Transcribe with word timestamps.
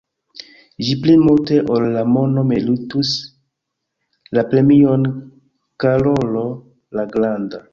Ĝi 0.85 0.93
pli 1.01 1.13
multe 1.25 1.59
ol 1.75 1.85
la 1.97 2.03
mono 2.13 2.45
meritus 2.53 3.11
la 4.39 4.47
premion 4.55 5.07
Karolo 5.85 6.45
la 7.01 7.07
Granda. 7.17 7.63